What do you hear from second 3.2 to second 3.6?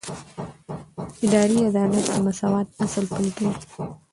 کوي.